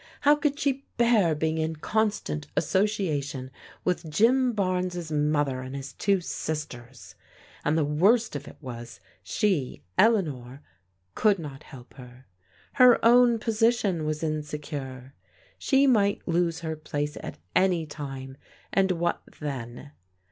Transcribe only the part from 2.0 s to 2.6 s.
stant